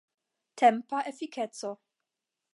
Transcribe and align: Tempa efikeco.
Tempa 0.61 1.03
efikeco. 1.11 1.71